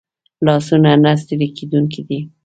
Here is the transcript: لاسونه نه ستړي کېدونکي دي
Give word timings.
لاسونه 0.45 0.91
نه 1.03 1.11
ستړي 1.21 1.47
کېدونکي 1.57 2.01
دي 2.07 2.19